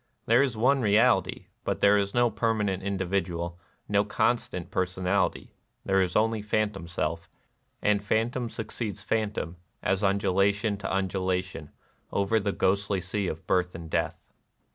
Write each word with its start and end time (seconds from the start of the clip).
There 0.25 0.41
is 0.41 0.57
one 0.57 0.81
Keality; 0.81 1.45
but 1.63 1.79
there 1.79 1.95
is 1.95 2.15
no 2.15 2.31
per 2.31 2.55
manent 2.55 2.81
individual, 2.81 3.59
no 3.87 4.03
constant 4.03 4.71
personality: 4.71 5.53
there 5.85 6.01
is 6.01 6.15
only 6.15 6.41
phantom 6.41 6.87
self, 6.87 7.29
and 7.83 8.03
phantom 8.03 8.49
suc 8.49 8.69
ceeds 8.69 8.97
to 9.01 9.05
phantom, 9.05 9.57
as 9.83 10.01
undulation 10.01 10.75
to 10.77 10.87
undula 10.87 11.43
tion, 11.43 11.69
over 12.11 12.39
the 12.39 12.51
ghostly 12.51 12.99
Sea 12.99 13.27
of 13.27 13.45
Birth 13.45 13.75
and 13.75 13.91
Death. 13.91 14.23